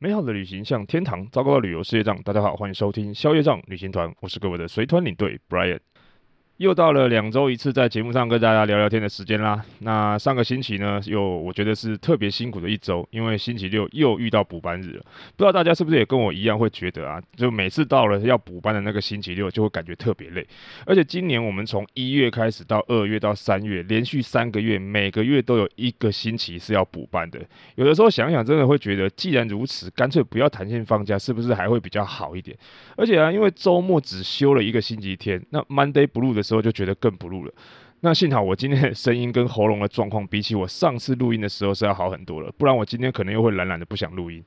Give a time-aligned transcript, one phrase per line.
[0.00, 2.16] 美好的旅行像天堂，糟糕的旅游是业障。
[2.22, 5.80] 大家好，欢迎收听宵夜障旅行团，我是各位的随团领队 Brian。
[6.58, 9.64] 又到了两周一次在节目上跟大家聊聊天的时间啦。
[9.78, 15.02] 那上个星期呢，又我觉得是特别辛苦的一周，因为星期六又遇到补班日了。
[15.36, 20.44] 不知道大家是不是也跟我一样会觉得啊，就每次到了要补班的那个星期六，就会感觉特别累。
[20.84, 27.38] 而且今年我们从一月开始到二月到三月，连续三个月，每个月都有一个星期是要补班的。
[27.76, 32.58] 有的时候想想，真的会觉得，既然如此，干脆不要弹性放假，是不是还会比较好一点？
[32.96, 37.52] 而且啊，因为周末只休了一个星期天，那 Monday Blue 的之后就觉得更不录了。
[38.00, 44.42] 那幸好我今天的声音跟喉咙的状况，比起我上次录音的时候是要好很多了，不然我今天可能又会懒懒的不想录音。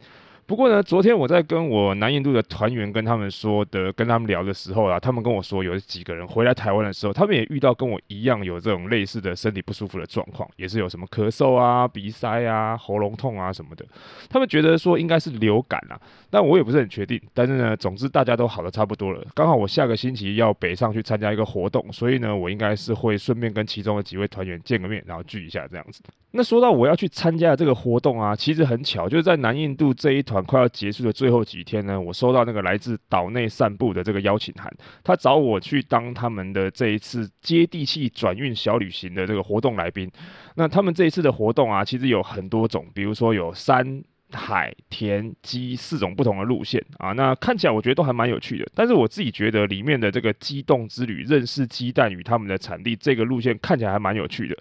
[0.51, 13.85] 不过呢，昨天我在跟我南印度的团员跟他们说的，跟他们聊的时候啊，他们跟我说有几个人回来台湾的时候，他们也遇到跟我一样有这种类似的身体不舒服的状况，也是有什么咳嗽啊、鼻塞啊、喉咙痛啊什么的。
[14.29, 15.97] 他们觉得说应该是流感啊，
[16.29, 17.17] 但我也不是很确定。
[17.33, 19.25] 但是呢，总之大家都好的差不多了。
[19.33, 26.01] 刚好我下个星期要北上去参加一个活动，所以呢，我应该是会顺便跟其中的几位团员见个面，然后聚一下这样子。
[26.33, 30.40] 那说到我要去参加的这个活动啊，其实很巧，就是在南印度这一团。
[30.43, 34.71] 快要结束的最后几天呢，我收到那个来自岛内散步的这个邀请函，
[35.03, 40.09] 他找我去当他们的这一次接地气转运小旅行的这个活动来宾。
[40.55, 44.03] 那他们这一次的活动啊，其实有很多种，比如说有山
[44.33, 48.65] 海田鸡四种不同的路线啊，那看起来我觉得都还蛮有趣的。
[48.73, 54.57] 但是我自己觉得里面的这个鸡动之旅，认识鸡蛋与他们的产地这个路线看起来还蛮有趣的。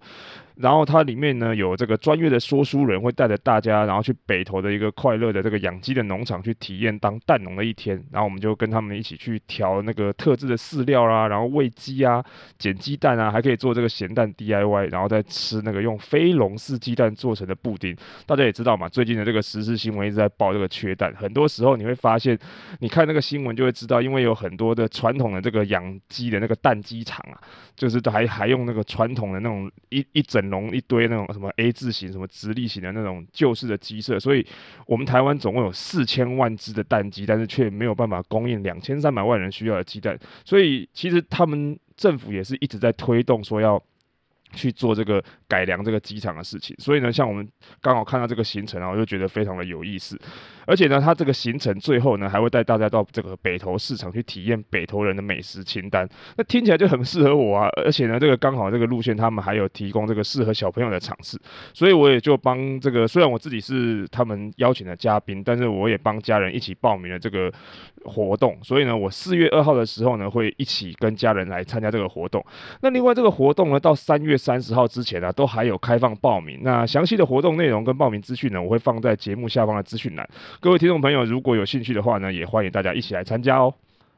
[0.61, 7.97] 然后它里面呢，有这个专业的说书人会带着大家，然后去北投的一个快乐的这个养鸡的农场去体验当蛋农的一天。
[8.13, 12.23] 然后我们就跟他们一起去调那个特制的饲料啦，然后喂鸡啊，
[12.59, 17.97] 捡鸡蛋啊，还可以做这个咸蛋 DIY，然后再吃那个用飞龙式鸡蛋做成的布丁。
[18.27, 22.39] 大家也知道嘛，最近的这个时事新闻一直在报这个缺蛋，很多时候你会发现，
[22.81, 27.41] 你看那个新闻就会知道，因为有很多的传统的这个养鸡的那个蛋鸡场啊，
[27.75, 30.50] 就是还还用那个传统的那种一一整。
[30.51, 34.47] 弄一堆那种什么 A 字形、什么直立型的那种旧式的鸡舍，所以
[34.87, 43.83] 我们台湾总共有四千万只的蛋鸡，但是却没有办法供应两千三百万人需要的鸡蛋，所以其实他们政府也是一直在推动说要
[44.53, 46.75] 去做这个改良这个鸡场的事情。
[46.79, 47.49] 所以呢，像我们
[47.81, 50.19] 刚好看到这个行程啊，我就觉得非常的有意思。
[50.71, 56.09] 而且呢，他这个行程最后呢，还会带大家到这个北投市场去体验北投人的美食清单。
[56.37, 57.69] 那听起来就很适合我啊！
[57.85, 61.37] 而且呢，这个刚好这个路线他们还有提供这个适合小朋友的场次，
[61.75, 67.53] 所以我也就帮这个，虽然我自己是他们邀请的嘉宾，但是我也帮家人一起报名了这个
[68.05, 68.57] 活动。
[68.63, 72.45] 所以呢，我四月二号的时候呢，会一起跟家人来参加这个活动。
[72.81, 76.61] 那另外这个活动呢，到三月三十号之前呢、啊，都还有开放报名。
[76.63, 80.29] 那详细的活动内容跟报名资讯呢，我会放在节目下方的资讯栏。
[80.63, 83.73] 各位听众朋友，如果有兴趣的话呢，也欢迎大家一起来参加哦。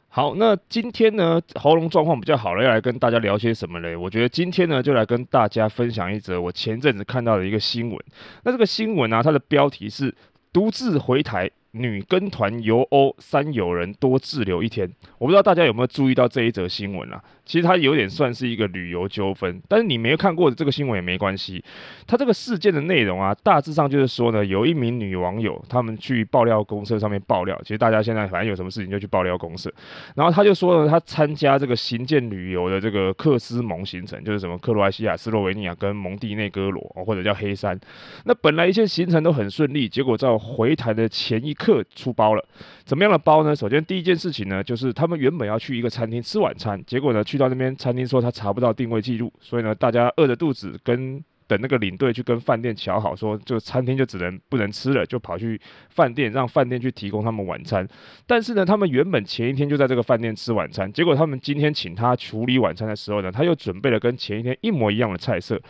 [0.08, 3.94] 好，那今天呢，喉咙状况比较好了，要来跟大家聊些什么嘞？
[3.94, 7.96] 我觉得今天呢，就来跟大家分享一则我前阵子看到的一个新闻。
[8.42, 10.12] 那这个新闻啊，它的标题是
[10.52, 11.48] “独自回台”。
[11.72, 14.90] 女跟团游欧，三友人多滞留一天。
[15.18, 17.22] 我不知道大家有没有注意到这一则新闻啊？
[17.44, 21.62] 其实它有点算是一个旅游纠纷，但是你没有看过的这个新闻也没关系。
[22.06, 27.58] 它这个事件的内容啊，大致上就是说呢，有一名女网友，他们去爆料公社上面爆料。
[27.62, 29.72] 其实大家现在反正有什么事情就去爆料公社。
[30.14, 37.78] 然后他就说呢，他参加这个行健旅游的这个克斯蒙行程，就是什么克罗埃西亚、斯洛维尼亚跟蒙蒂内哥罗，或者叫黑山。
[38.24, 42.44] 那本来一切行程都很顺利，结果在回台的前一客出包了，
[42.84, 43.54] 怎么样的包呢？
[43.54, 55.60] 首先第一件事情呢，就是他们原本要去一个餐厅吃晚餐，结果呢，去到那边餐厅说他查不到定位记录，所以呢，大家饿着肚子跟等那个领队去跟饭店乔好，说就餐厅就只能不能吃了，就跑去
[55.90, 57.86] 饭店让饭店去提供他们晚餐。
[58.26, 65.60] 但是呢，他们原本前一天就在这个饭店吃晚餐，结果他们今天请他处理晚餐的时候呢，他又准备了跟前一天一模一样的菜色。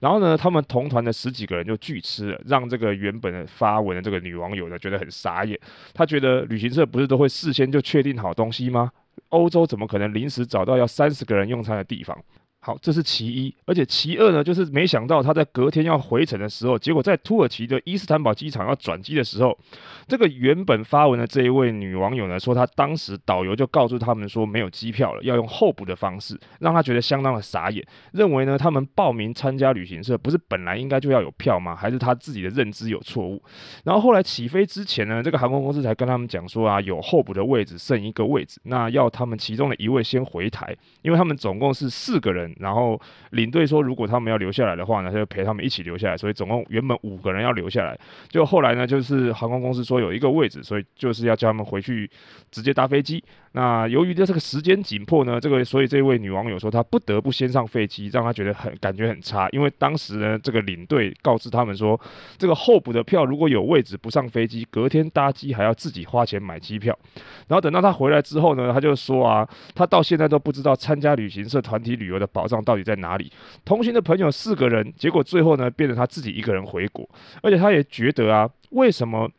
[0.00, 5.58] 然后呢，他们同团的十几个人就拒吃了，让这个原本的发文的这个女网友呢觉得很傻眼。
[5.94, 8.90] 他觉得旅行社不是都会事先就确定好东西吗？
[9.28, 12.18] 欧洲怎么可能临时找到要三十个人用餐的地方？
[12.64, 19.58] 好，这是其一，而且其二呢，就是没想到他在隔天要回程的时候，结果在土耳其的伊斯坦堡机场要转机的时候，
[20.06, 31.74] 这个原本发文的这一位女网友呢，说她当时导游就告诉他们说没有机票了，要用候补的方式，让她觉得相当的傻眼，认为呢他们报名参加旅行社不是本来应该就要有票吗？
[31.74, 33.42] 还是他自己的认知有错误？
[33.82, 42.51] 然后后来起飞之前呢，这个航空公司才跟他们讲说啊，有候补的位置剩一个位置，那要他们其中的一位先回台，因为他们总共是四个人。
[42.58, 43.00] 然后
[43.30, 52.10] 领队说如果他们要留下来的话呢，就陪他们一起留下来，所以总共原本五个人要留下来，就后来呢就是航空公司说有一个位置，所以就是要叫他们回去
[52.50, 53.22] 直接搭飞机。
[53.54, 62.00] 那由于这这个时间紧迫呢，这个所以这位女网友说她不得不先上飞机，让她觉得很感觉很差，因为当时呢这个领队告知他们说，
[62.38, 66.98] 这个候补的票如果有位置不上飞机，隔天搭机还要自己花钱买机票。
[67.46, 73.30] 然后等到他回来之后呢，他就说啊，他到现在都不知道参加旅行社团体旅游的保保障到底在哪里。
[73.64, 77.08] 同行的朋友四个人，结果最后呢变成他自己一个人回国，
[77.40, 79.30] 而且他也觉得啊，为什么？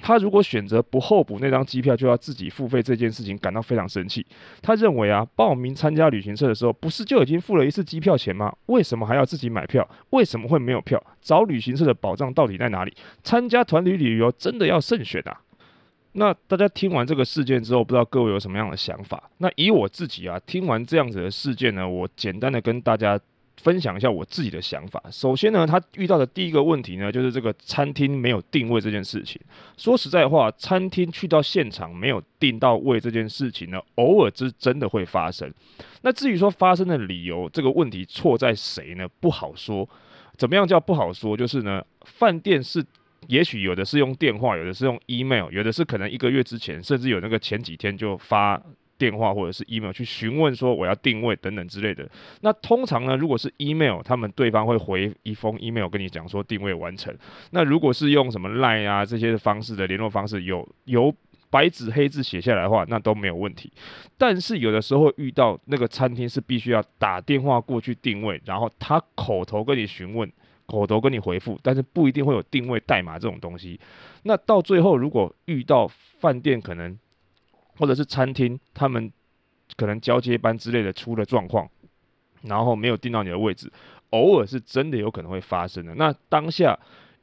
[0.00, 4.24] 他如果选择不候补那张机票，就要自己付费这件事情感到非常生气。
[4.62, 8.54] 他认为啊，报名参加旅行社的时候，不是就已经付了一次机票钱吗？
[8.66, 9.84] 为什么还要自己买票？
[10.10, 11.02] 为什么会没有票？
[11.20, 12.94] 找旅行社的保障到底在哪里？
[13.24, 15.40] 参加团体旅游真的要慎选啊！
[16.18, 19.30] 那大家听完这个事件之后，不知道各位有什么样的想法？
[19.38, 23.18] 那以我自己啊，听完这样子的事件呢，我简单的跟大家。
[23.60, 25.02] 分享一下我自己的想法。
[25.10, 29.40] 首先呢，他遇到的第一个问题呢，就是这个餐厅没有定位这件事情。
[29.76, 35.52] 说实在话，餐厅去到现场没有定到位这件事情呢，偶尔是真的会发生。
[36.02, 39.08] 那至于说发生的理由，这个问题错在谁呢？
[39.18, 39.88] 不好说。
[40.36, 41.36] 怎么样叫不好说？
[41.36, 42.80] 就是呢，饭店是
[43.26, 48.62] 也许有的是用电话，有的是用 email，有的是可能一个月之前，甚至有那个前几天就发。
[48.98, 52.04] 电话或者是 email 去询问说我要定位等等之类的。
[52.40, 57.16] 那通常呢，如果是 email，他们对方会回一封 email 跟你讲说定位完成。
[57.52, 61.14] 那如果是用什么 line 啊这些方式的联络方式，有有
[61.48, 63.72] 白纸黑字写下来的话，那都没有问题。
[64.16, 70.28] 但是有的时候遇到那个餐厅是必须要打电话过去定位，然后他口头跟你询问，
[70.68, 73.80] 口头跟你回复，但是不一定会有定位代码这种东西。
[74.22, 75.88] 那到最后如果遇到
[76.20, 76.96] 饭店可能。
[77.80, 79.12] 或者是餐厅，他们
[79.76, 81.70] 可能交接班之类的出了状况，
[82.42, 83.72] 然后没有定到你的位置，
[84.10, 85.94] 偶尔是真的有可能会发生的。
[85.94, 86.76] 那当下，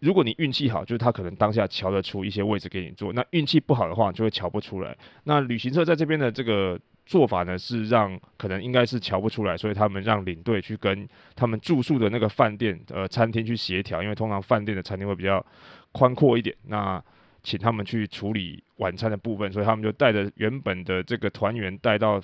[0.06, 4.96] 如果你运气好，就是他可能当下瞧得出一些位置给你坐；那运气不好的话，就会瞧不出来。
[5.24, 15.44] 那旅行社在这边的这个做法呢，是让可能应该是瞧不出来，所以他们让领队去跟他们住宿的那个饭店呃餐厅去协调，因为通常饭店的餐厅会比较
[15.92, 16.56] 宽阔一点。
[16.68, 17.04] 那
[17.42, 22.22] 请他们去处理晚餐的部分，所以他们就带着原本的这个团员带到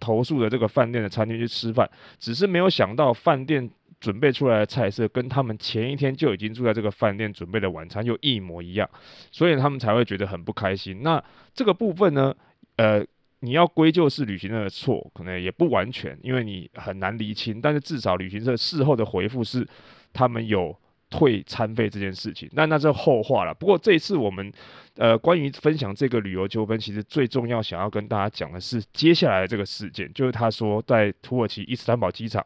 [0.00, 1.88] 投诉的这个饭店的餐厅去吃饭，
[2.18, 3.70] 只是没有想到饭店
[4.00, 8.88] 准备出来的菜色跟他们前一天就已经住在这个饭店准备的晚餐又一模一样，
[9.30, 11.02] 所以他们才会觉得很不开心。
[11.02, 11.22] 那
[11.54, 12.34] 这个部分呢，
[12.76, 13.04] 呃，
[13.40, 19.66] 你要归咎是旅行社的错，可能也不完全，因为你很难厘清，但是至少旅行社事后的回复是
[20.12, 20.76] 他们有。
[21.08, 23.54] 退餐费这件事情，那那是后话了。
[23.54, 24.52] 不过这一次我们，
[24.96, 32.44] 呃，关于分享这个旅游纠纷，其实最重要想要跟大家讲的是接下来这个事件，就是他说在土耳其伊斯坦堡机场，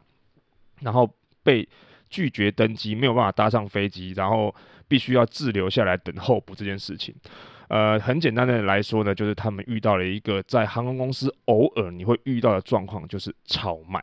[0.83, 1.11] 然后
[1.43, 1.69] 被
[2.09, 4.55] 拒绝登机，没有办法搭上飞机，然后
[4.89, 7.15] 必须要滞留下来等候补这件事情。
[7.69, 14.03] 呃，很简单的来说呢，就是他们遇到了一个在航空公司偶尔你会遇到的状况，就是超卖。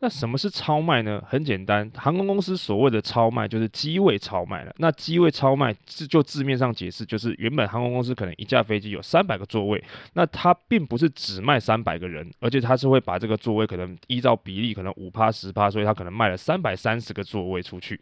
[0.00, 1.20] 那什么是超卖呢？
[1.26, 4.72] 很简单，航空公司所谓的超卖就是机位超卖了。
[4.78, 18.00] 那机位超卖字就字面上解释，就是原本航空公司可能一架飞机有三百个座位，那它并不是只卖三百个人，而且它是会把这个座位可能依照比例，可能五趴十趴，所以它可能卖了三百三十个座位出去。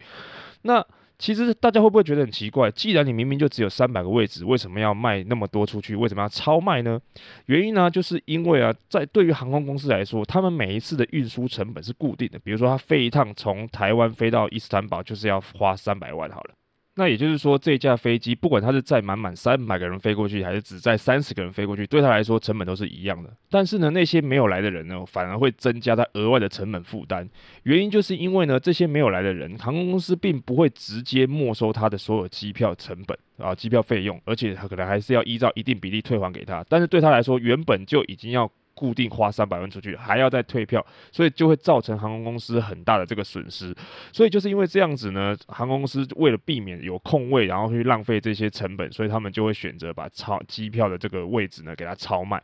[0.62, 0.84] 那
[1.18, 2.70] 其实大家会不会觉得很奇怪？
[2.70, 5.96] 既然你明明就只有三百个位置，为什么要卖那么多出去？
[5.96, 7.00] 为什么要超卖呢？
[7.46, 12.38] 原因呢，就是因为啊，在对于航空公司来说，他们每一次的运输成本是固定的。
[12.38, 16.50] 比如说，他飞一趟从台湾飞到伊斯坦堡，就是要花三百万好了。
[16.98, 23.30] 那也就是说，这架飞机不管它是载满满三百个人飞过去，还是只载三十个人飞过去，对他来说成本都是一样的。
[23.50, 27.28] 但是呢，那些没有来的人呢，反而会增加他额外的成本负担。
[27.64, 36.64] 原因就是因为呢，这些没有来的人，航空公司并不会直接没收他的所有机票成本啊，机票费用，而且他可能还是要依照一定比例退还给他。
[36.66, 38.50] 但是对他来说，原本就已经要。
[38.76, 43.74] 固定花三百万出去，还要再退票，所以就会造成航空公司很大的这个损失。
[44.12, 52.40] 所以就是因为这样子呢，航空公司为了避免有空位，然后去浪费这些成本，所以他们就会选择把超机票的这个位置呢给它超卖。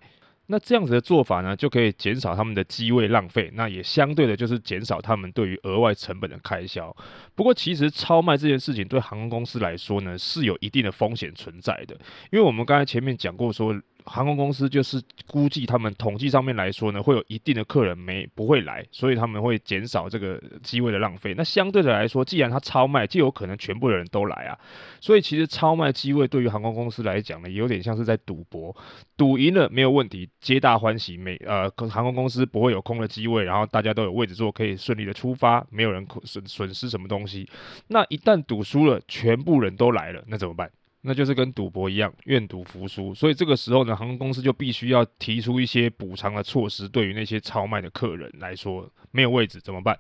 [0.47, 6.95] 那这样子的做法呢，就可以减少他们的机位浪费，那也相对的就是减少他们对于额外成本的开销。
[7.35, 11.95] 不过，其实超卖这件事情对航空公司来说呢，是有一定的风险存在的。
[12.31, 13.73] 因为我们刚才前面讲过说，
[14.05, 21.35] 航空公司就是估计他们统计上面来说呢，会有一定的客人没不会来，所以他们会减少这个机位的浪费。
[21.37, 24.59] 那相对的来说，既然它超卖，就有可能全部的人都来啊。
[25.01, 28.75] 所以其实超卖机位对于航空公司来讲呢，有点像是在赌博，
[29.17, 37.49] 赌赢了没有问题，皆大欢喜，每呃航空公司不会有空的机位，然后大家都有位置坐，可以顺利的出发，没有人损损失什么东西。
[37.89, 40.71] 那一旦赌输了，全部人都来了，那怎么办？
[41.03, 43.15] 那就是跟赌博一样，愿赌服输。
[43.15, 49.99] 所以这个时候呢，航空公司就必须要提出一些补偿的措施，对于那些超卖的客人来说，没有位置怎么办？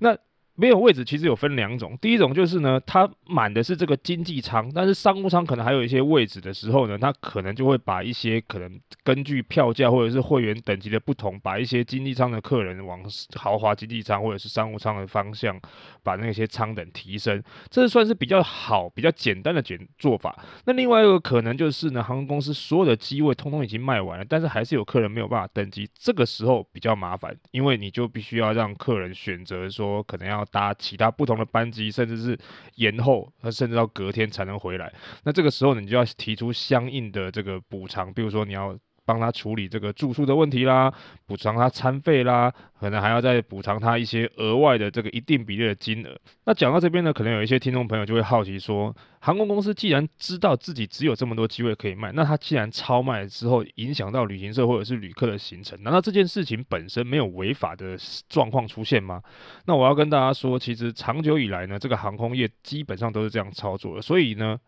[0.00, 0.16] 那
[0.60, 1.96] 没有位置，其实有分两种。
[2.02, 13.00] 第一种就是呢，它满的是这个经济舱，但是商务舱可能还有一些位置的时候呢，它可能就会把一些可能根据票价或者是会员等级的不同，把一些经济舱的客人往
[13.36, 15.58] 豪华经济舱或者是商务舱的方向，
[16.02, 17.42] 把那些舱等提升。
[17.70, 20.38] 这算是比较好、比较简单的简做法。
[20.66, 30.44] 那另外一个可能就是呢，航空公司所有的机位通通已经卖完了，但是还是有客人没有办法登机，这个时候比较麻烦，因为你就必须要让客人选择说，可能要。
[30.50, 32.38] 搭其他不同的班机，甚至是
[32.74, 34.92] 延后，甚至到隔天才能回来。
[35.24, 38.78] 那这个时候，你就要提出相应的这个补偿，比如说你要。
[39.04, 40.92] 帮他处理这个住宿的问题啦，
[41.26, 46.16] 补偿他餐费啦，可能还要再补偿他一些额外的这个一定比例的金额。
[46.44, 57.96] 那讲到这边呢，可能有一些听众朋友就会好奇说，航空公司既然知道自己只有这么多机位可以卖，那他既然超卖之后影响到旅行社或者是旅客的行程，难道这件事情本身没有违法的
[58.28, 59.22] 状况出现吗？
[59.66, 64.58] 那我要跟大家说，其实长久以来呢，这个航空业基本上都是这样操作的，所以呢。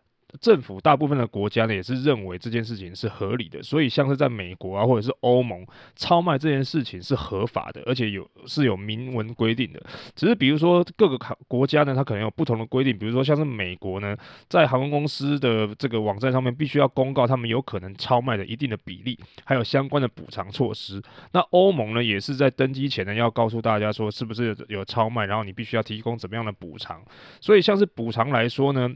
[0.41, 9.81] 政府大部分的国家呢，也是认为这件事情是合理的，所以像是在美国啊，或者是欧盟，超卖这件事情是合法的，而且有是有明文规定的。
[10.15, 14.17] 只是比如说各个国家呢，它可能有不同的规定，比如说像是美国呢，
[14.49, 21.01] 在航空公司的这个网站上面，必须要公告他们有可能超卖的一定的比例，还有相关的补偿措施。
[21.31, 27.01] 那欧盟呢，也是在登机前呢，要告诉大家说是不是有超卖，然后你必须要提供怎么样的补偿。
[27.39, 28.89] 所以像是补偿来说呢。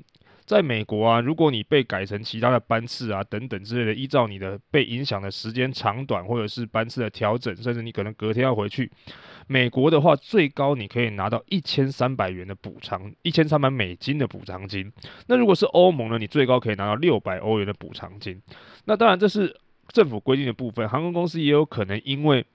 [0.48, 8.90] 在美国啊，如果你被改成其他的班次啊等等之类的，依照你的被影响的时间长短，或者是班次的调整，甚至你可能隔天要回去，
[9.48, 14.90] 美国的话最高你可以拿到一千三百元的补偿，一千三百美金的补偿金。
[15.28, 18.42] 那如果是欧盟呢，你最高可以拿到六百欧元的补偿金。
[18.86, 19.54] 那当然这是
[19.90, 22.46] 政府规定的部分，航空公司也有可能因为。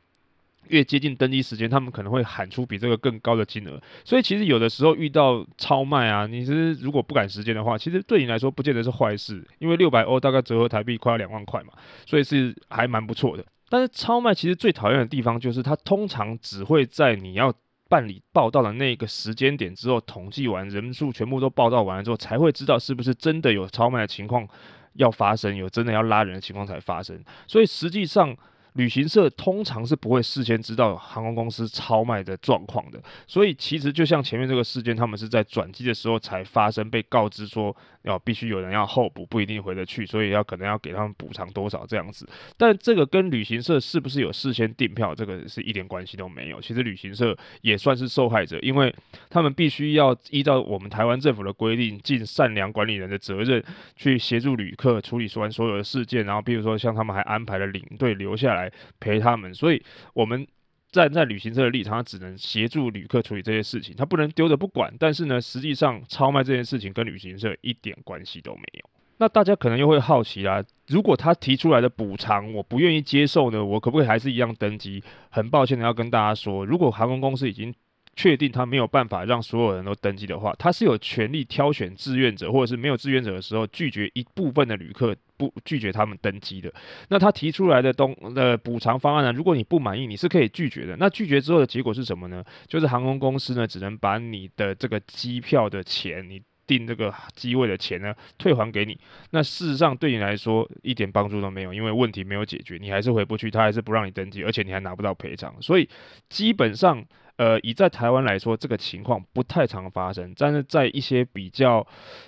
[0.68, 3.80] 越接近登机时间，他们可能会喊出比这个更高的金额。
[4.04, 11.72] 所以其实有的时候遇到超卖啊，你是如果不赶时间的话，其实对你来说不见得是坏事，因为六百欧大概折合台币快要两万块嘛，
[12.06, 13.44] 所以是还蛮不错的。
[13.68, 17.52] 但是超卖其实最讨厌的地方就是，它通常只会在你要
[17.88, 24.48] 办理报到的那个时间点之后，统计完人数全部都报到完了之后，才会知道是不是真的有超卖的情况
[24.94, 27.22] 要发生，有真的要拉人的情况才发生。
[27.46, 28.36] 所以实际上。
[28.74, 42.26] 旅行社通常是不会事先知道航空公司超卖的状况的，所以其实就像前面这个事件，他们是在转机的时候才发生，被告知说要必须有人要候补，不一定回得去，所以要可能要给他们补偿多少这样子。
[42.56, 46.58] 但这个跟旅行社是不是有事先订票，这个是一点关系都没有。
[46.58, 48.94] 其实旅行社也算是受害者，因为
[49.28, 53.62] 他们必须要依照我们台湾政府的规定，尽善良管理人的责任，
[53.96, 58.61] 去协助旅客处理完所有的事件，然后比如说像他们还安排了领队留下来。
[58.62, 59.82] 来陪他们，所以
[60.14, 60.46] 我们
[60.90, 64.94] 站在旅行社的立场，他只能协助旅客处理这些事情，他不能丢着不管。
[64.98, 68.90] 但是呢，实际上超卖这件事情跟旅行社一点关系都没有。
[69.18, 75.02] 那大家可能又会好奇啦，如果他提出来的补偿我不愿意接受呢，我可不可以还是一样登机？
[75.30, 77.72] 很抱歉的要跟大家说，如果航空公司已经
[78.14, 85.16] 确定他没有办法让所有人都登机的话，他是有权利挑选志愿者，或者是没有志愿者的时候拒绝一部分的旅客。
[85.42, 86.72] 不拒绝他们登机的，
[87.08, 89.32] 那他提出来的东的补偿方案呢？
[89.32, 90.96] 如果你不满意，你是可以拒绝的。
[90.98, 92.44] 那拒绝之后的结果是什么呢？
[92.68, 98.96] 就是航空公司呢，只能把你的这个机票的钱，你订这个机位的钱呢，退还给你。
[99.30, 105.52] 那事实上对你来说一点帮助都没有，因为问题没有解决，你还是回不去，他还是不让你登机，而且你还拿不到赔偿。
[105.60, 105.88] 所以
[106.28, 107.04] 基本上。
[107.42, 110.32] 呃，以在台湾来说，这个情况不太常发生。
[110.36, 111.84] 但是在一些比较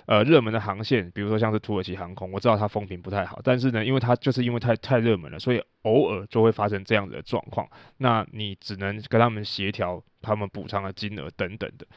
[0.07, 3.39] 呃热门的航线，比如说像是土耳其航空，我知道它风评不太好。
[3.41, 7.65] 但是呢，因为它就是因为太太热门了，所以偶尔就会发生这样子的状况。
[7.99, 11.87] 那你只能跟他们协调他们补偿的金额等等的。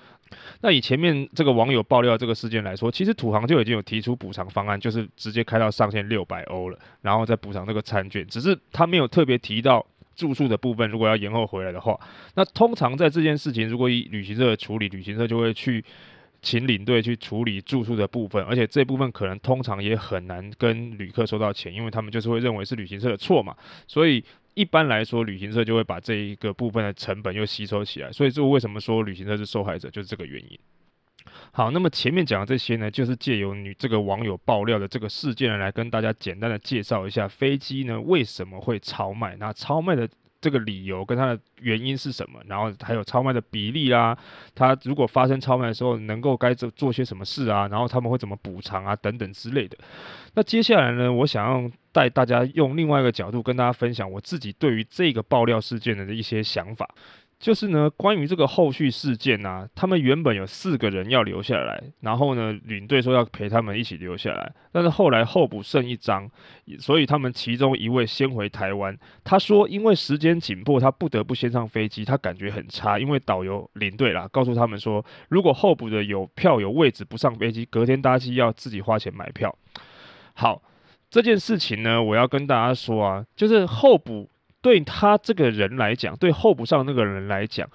[0.60, 8.24] 那以前面这个网友爆料这个事件来说，其实土航就已经有提出补偿方案，就是直接开到上限六百欧了，然后再补偿这个餐券。
[8.28, 9.84] 只是他没有特别提到。
[10.18, 11.98] 住宿的部分，如果要延后回来的话，
[12.34, 15.84] 那通常在这件事情，如果以旅行社处理，旅行社就会去
[16.42, 23.56] 请领队去处理住宿的部分，而且这部分可能通常也很难跟旅客收到钱，因为他们就是会认为是旅行社的错嘛。
[23.86, 28.10] 所以一般来说，旅行社就会把这一个部分的成本又吸收起来。
[28.10, 30.58] 所以这为什么说旅行社是受害者，就是这个原因。
[31.52, 40.08] 好，那么前面讲的这些呢，就是借由你这个网友爆料的这个事件来跟大家简单的介绍一下飞机呢为什么会超卖，那超卖的。
[40.40, 42.40] 这个理由跟它的原因是什么？
[42.46, 44.16] 然后还有超卖的比例啦，
[44.54, 47.66] 它如果发生超卖的时候，能够该做做些什么事啊？
[47.66, 48.94] 然后他们会怎么补偿啊？
[48.94, 49.76] 等等之类的。
[50.34, 56.88] 那接下来呢，我想要带大家用另外一个角度跟大家分享我自己对于这个爆料事件的一些想法。
[57.38, 66.28] 就是呢，关于这个后续事件啊，他们原本有四个人要留下来，然后呢，领队说要陪他们一起留下来，但是后来候补剩一张，
[66.80, 68.98] 所以他们其中一位先回台湾。
[69.22, 79.56] 他说，因为时间紧迫，他不得不先上飞机，他感觉很差，因为导游领队啦告诉他们说，如果候补的有票有位置不上飞机，隔天搭机要自己花钱买票。
[80.34, 80.60] 好，
[81.08, 84.28] 这件事情呢，我要跟大家说啊，就是候补。
[84.60, 87.68] 对他这个人来讲，对候补上那个人来讲，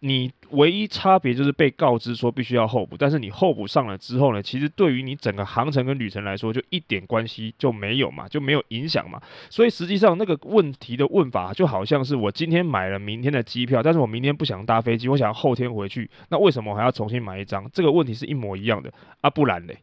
[0.00, 9.20] 你唯一差别就是被告知说必须要候补，但是你候补上了之后呢，其实对于你整个航程跟旅程来说，就一点关系就没有嘛，就没有影响嘛。
[9.48, 17.68] 所以实际上那个问题的问法就好像是我今天买了明天的机票，但是我明天不想搭飞机，我想要后天回去，那为什么我还要重新买一张？
[17.72, 18.92] 这个问题是一模一样的
[19.22, 19.78] 啊，不然嘞？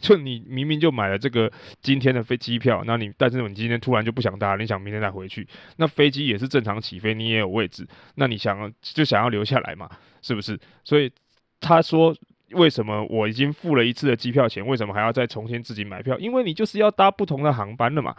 [0.00, 1.52] 就你明明就买了这个
[1.82, 9.88] 今天的飞机票，那你但是你今天突然就不想搭，你想明天再回去，那飞机也是正常起飞，你也有位置，那你想就想要留下来嘛，
[10.22, 10.58] 是不是？
[10.82, 11.12] 所以
[11.60, 12.16] 他说，
[12.52, 16.18] 为什么我已经付了一次的机票钱，为什么还要再重新自己买票？
[16.18, 18.16] 因为你就是要搭不同的航班了嘛，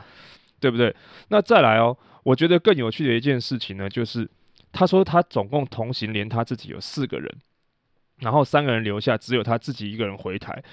[0.59, 0.95] 对不对？
[1.29, 4.29] 那再来哦，我觉得更有趣的一件事情呢，就是
[4.71, 7.35] 他说他总共同行连他自己有四个人，
[8.19, 10.63] 然后三个人留下，只有他自己一个人回台。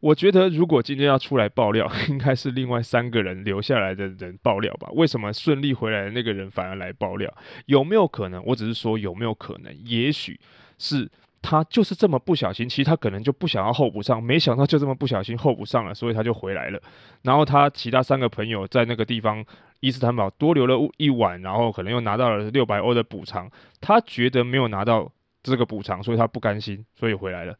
[0.00, 4.88] 我觉得，如果今天要出来爆料， 应该是另外三个人留下来的人爆料吧？
[4.92, 7.32] 为什么顺利回来的那个人反而来爆料？
[7.66, 8.42] 有没有可能？
[8.44, 9.74] 我只是说有没有可能？
[9.84, 10.38] 也许
[10.78, 11.10] 是
[11.40, 16.80] 他就是这么不小心，其实他可能就不想要候补上，没想到就这么不小心候补上了，所以他就回来了。
[17.22, 19.44] 然后他其他三个朋友在那个地方
[19.80, 23.50] 伊斯坦堡多留了一晚，然后可能又拿到了六百欧的补偿。
[23.80, 25.10] 他觉得没有拿到
[25.42, 27.56] 这个补偿，所以他不甘心，所以回来了。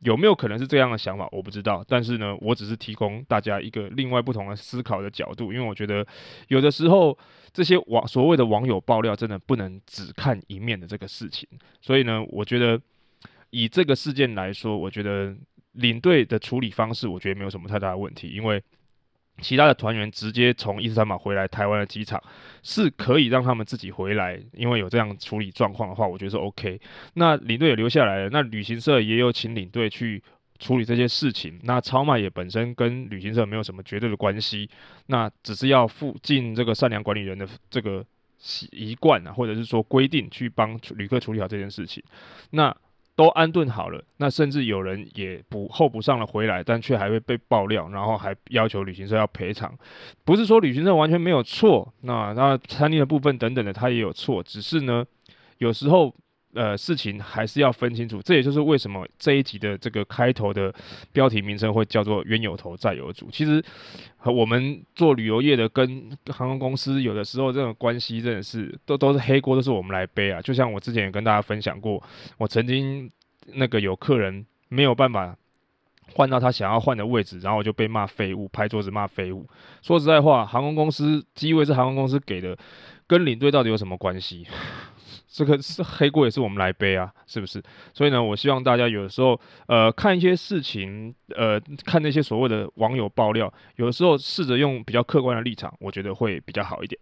[0.00, 1.28] 有没有可能是这样的想法？
[1.32, 6.06] 我不知道，但是呢，我只是提供大家一个另外不同的思考的角度，因为我觉得
[6.48, 7.16] 有的时候
[7.52, 11.48] 这些网所谓的网友爆料，真的不能只看一面的这个事情。
[11.80, 12.80] 所以呢，我觉得
[13.50, 15.34] 以这个事件来说，我觉得
[15.72, 18.62] 领队的处理方式，我觉得没有什么太大的问题，因为。
[19.40, 22.22] 其他的团员直接从伊斯坦堡回来台湾的机场，
[22.62, 26.80] 是可以让他们自己回来，因为有这样处理状况的话，我觉得是 OK。
[27.14, 30.22] 那领队也留下来了，那旅行社也有请领队去
[30.58, 31.58] 处理这些事情。
[31.62, 34.68] 那超卖也本身跟旅行社没有什么绝对的关系，
[35.06, 38.04] 那只是要附近这个善良管理人的这个
[38.38, 42.02] 习习惯啊，或者是说规定去帮旅客处理好这件事情。
[42.50, 42.76] 那。
[43.20, 49.76] 都安顿好了，那甚至有人也补候补上了回来，但却还会被爆料，然后还要求旅行社要赔偿。
[50.24, 55.04] 不是说旅行社完全没有错，那那餐厅的部分等等的他也有错，只是呢，
[55.58, 56.14] 有时候。
[56.52, 60.74] 呃，事情还是要分清楚，这也就是为什么这一集的这个开头的
[61.12, 63.28] 标题名称会叫做“冤有头，债有主”。
[63.32, 63.64] 其实
[64.24, 70.42] 我们做旅游业的跟航空公司有的时候这种关系真的是都都是黑锅，都是我们来背啊。
[70.42, 72.02] 就像我之前也跟大家分享过，
[72.36, 73.08] 我曾经
[73.52, 75.36] 那个有客人没有办法
[76.12, 79.46] 换到他想要换的位置，然后我就被骂废物，拍桌子骂废物。
[79.82, 82.58] 说实在话，航空公司机位是航空公司给的，
[83.06, 84.48] 跟领队到底有什么关系？
[85.32, 87.62] 这个是黑锅也是我们来背啊，是不是？
[87.94, 97.00] 所以呢，我希望大家有时候，呃，看一些事情，呃，看那些所谓的网友爆料，有时候试着用比较客观的立场，我觉得会比较好一点。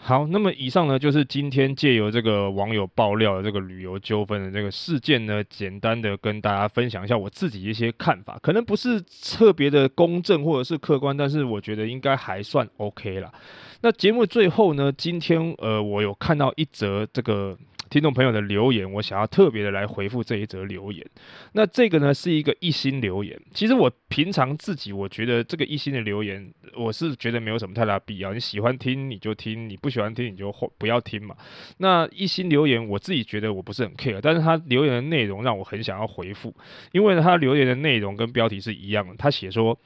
[0.00, 13.30] 好，那么以上呢，就是今天借由这个网友爆料的这个旅游纠纷的这个事件呢，简单的跟大家分享一下我自己一些看法，可能不是特别的公正或者是客观，但是我觉得应该还算 OK 啦。
[13.82, 17.58] 那节目最后呢，今天呃，我有看到一则这个。
[17.88, 21.04] 听众朋友的留言，我想要特别的来回复这一则留言。
[21.52, 23.40] 那这个呢是一个一星留言。
[23.52, 28.32] 其实我平常自己，我觉得这个一星的留言，我是觉得没有什么太大必要。
[28.32, 31.34] 你喜欢听你就听，你不喜欢听你就不要听嘛。
[31.78, 36.54] 那一星留言，我自己觉得我不是很 care，但是他留言的内容让我很想要回复，
[36.92, 39.14] 因为呢他留言的内容跟标题是一样的。
[39.16, 39.78] 他写说：“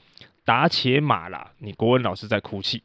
[0.44, 2.82] 达且马啦，你国文老师在哭泣。”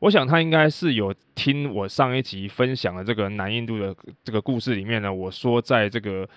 [0.00, 6.28] 我想他应该是有听我上一集分享的这个南印度的这个故事里面呢，我说在这个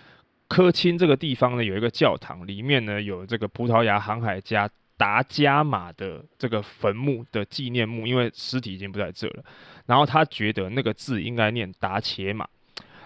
[0.48, 9.44] 科钦这个地方呢，有一个教堂，里面呢有这个葡萄牙航海家达伽马的这个坟墓的纪念墓，因为尸体已经不在这了。
[9.86, 12.48] 然后他觉得那个字应该念达伽马。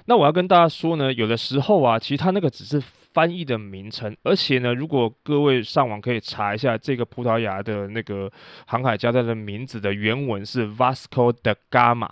[0.06, 2.82] 那我要跟大家说呢，有的时候啊，其实他那个只是
[3.15, 8.30] 翻译的名称，而且呢，如果各位上网可以查一下这个葡萄牙的那个
[8.67, 12.10] 航海家他的名字的原文是 Vasco da Gama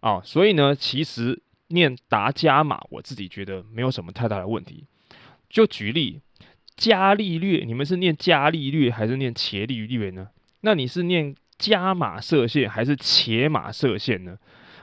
[0.00, 4.84] 啊，所以呢，其实念达伽马，我自己觉得没有什么太大的问题。
[5.48, 6.20] 就举例，
[6.76, 10.28] 伽利略，你们是念伽利略还是念伽利略呢？
[10.60, 14.36] 那你是念伽马射线还是伽马射线呢？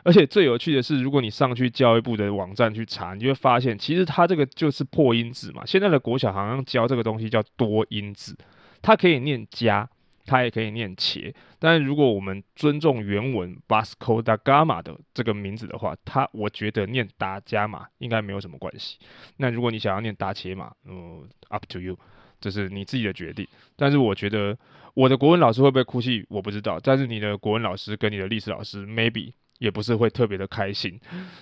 [0.04, 5.64] 而且最有趣的是，如果你上去教育部的网站去查，你就会发现，其实它这个就是破音字嘛。
[5.66, 8.36] 现在的国小好像教这个东西叫多音字，
[8.82, 9.88] 它可以念加，
[10.26, 11.34] 它也可以念伽。
[11.60, 18.98] 但是如果我们尊重原文 Vasco da Gama 的这个名字的话，它我觉得念达伽马应该没有什么关系。
[19.38, 21.96] 那如果你想要念达伽马，嗯，up to you，
[22.40, 23.48] 这是你自己的决定。
[23.76, 24.58] 但是我觉得
[24.96, 26.80] 我的国文老师会不会哭泣，我不知道。
[26.80, 29.34] 但是你的国文老师跟你的历史老师 maybe。
[29.62, 31.00] 也不是会特别的开心。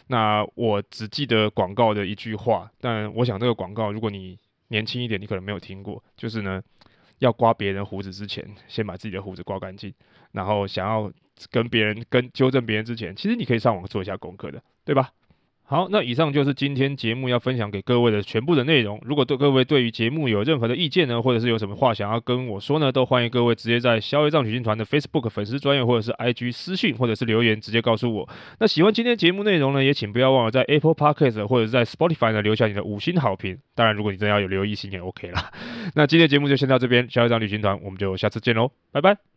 [0.08, 6.04] 那我只记得广告的一句话，但我想这个广告，如果你年轻一点，你可能没有听过。
[6.18, 6.62] 就是呢，
[7.20, 9.94] 要刮别人胡子之前，先把自己的胡子刮干净。
[10.34, 11.10] 然后想要
[11.50, 15.14] 跟别人跟纠正别人之前，其实你可以上网做一下功课的，对吧？
[15.72, 19.00] 好，那以上就是今天节目要分享给各位的全部的内容。
[19.04, 28.28] 如果对各位对于节目有任何的意见呢，或者是有什么话想要跟我说呢，都欢迎各位直接在消业障旅行团的 Facebook 粉丝专页或者是 IG 私讯或者是留言直接告诉我。
[28.60, 33.56] 那喜欢今天节目内容呢，也请不要忘了在 Apple Podcast 或者是在 Spotify 呢留下你的五星好评。
[33.76, 35.52] 当然，如果你真的要有留意，心也 OK 啦。
[35.94, 39.30] 那今天节目就先到这边，消业障旅行团我们就下次见喽，拜拜。